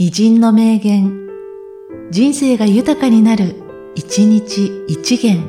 [0.00, 1.28] 偉人の名言、
[2.12, 3.56] 人生が豊かになる、
[3.96, 5.42] 一日一元。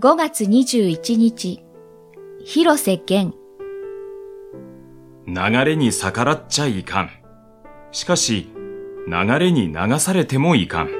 [0.00, 1.62] 5月21日、
[2.44, 3.32] 広瀬玄。
[5.28, 7.10] 流れに逆らっちゃいかん。
[7.92, 8.48] しかし、
[9.06, 10.97] 流れに流されてもいかん。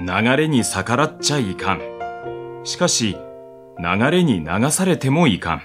[0.00, 1.80] 流れに逆らっちゃいかん。
[2.62, 3.16] しかし、
[3.78, 5.62] 流れに流されてもいかん。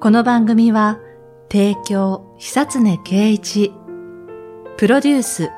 [0.00, 0.98] この番組は、
[1.48, 3.72] 提供、久常圭一、
[4.78, 5.50] プロデュース、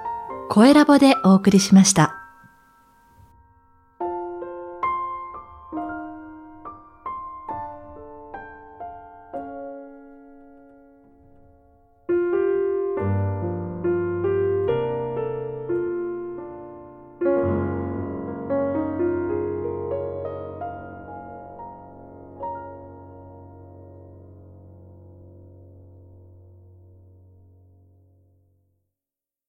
[0.48, 2.19] 声ラボでお送りしました。